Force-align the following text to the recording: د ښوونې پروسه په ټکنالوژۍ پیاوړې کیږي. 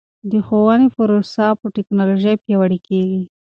د 0.31 0.31
ښوونې 0.45 0.87
پروسه 0.95 1.45
په 1.59 1.65
ټکنالوژۍ 1.75 2.35
پیاوړې 2.43 2.79
کیږي. 2.87 3.21